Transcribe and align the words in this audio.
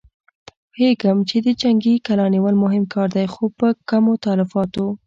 پوهېږم 0.71 1.17
چې 1.29 1.37
د 1.45 1.47
جنګي 1.61 1.95
کلا 2.05 2.25
نيول 2.35 2.55
مهم 2.63 2.83
کار 2.93 3.07
دی، 3.15 3.25
خو 3.33 3.43
په 3.57 3.67
کمو 3.89 4.13
تلفاتو. 4.25 4.85